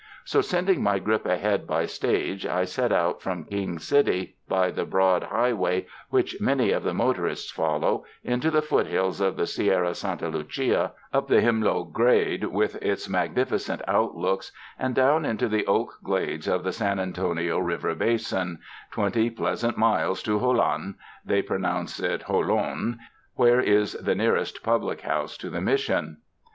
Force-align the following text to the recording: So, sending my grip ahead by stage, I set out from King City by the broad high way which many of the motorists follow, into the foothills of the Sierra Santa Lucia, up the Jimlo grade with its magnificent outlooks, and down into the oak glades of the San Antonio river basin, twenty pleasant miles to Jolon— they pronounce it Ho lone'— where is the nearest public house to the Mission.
So, 0.23 0.41
sending 0.41 0.81
my 0.81 0.97
grip 0.97 1.27
ahead 1.27 1.67
by 1.67 1.85
stage, 1.85 2.43
I 2.47 2.63
set 2.65 2.91
out 2.91 3.21
from 3.21 3.43
King 3.43 3.77
City 3.77 4.35
by 4.49 4.71
the 4.71 4.83
broad 4.83 5.21
high 5.25 5.53
way 5.53 5.85
which 6.09 6.37
many 6.41 6.71
of 6.71 6.81
the 6.81 6.91
motorists 6.91 7.51
follow, 7.51 8.05
into 8.23 8.49
the 8.49 8.63
foothills 8.63 9.21
of 9.21 9.37
the 9.37 9.45
Sierra 9.45 9.93
Santa 9.93 10.27
Lucia, 10.27 10.93
up 11.13 11.27
the 11.27 11.39
Jimlo 11.39 11.83
grade 11.83 12.45
with 12.45 12.77
its 12.81 13.07
magnificent 13.07 13.83
outlooks, 13.87 14.51
and 14.79 14.95
down 14.95 15.23
into 15.23 15.47
the 15.47 15.67
oak 15.67 15.99
glades 16.03 16.47
of 16.47 16.63
the 16.63 16.73
San 16.73 16.99
Antonio 16.99 17.59
river 17.59 17.93
basin, 17.93 18.57
twenty 18.89 19.29
pleasant 19.29 19.77
miles 19.77 20.23
to 20.23 20.39
Jolon— 20.39 20.95
they 21.23 21.43
pronounce 21.43 21.99
it 21.99 22.23
Ho 22.23 22.39
lone'— 22.39 22.97
where 23.35 23.59
is 23.61 23.93
the 23.93 24.15
nearest 24.15 24.63
public 24.63 25.01
house 25.01 25.37
to 25.37 25.51
the 25.51 25.61
Mission. 25.61 26.17